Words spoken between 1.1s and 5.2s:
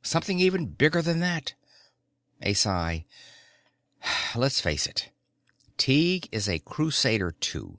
that." A sigh. "Let's face it,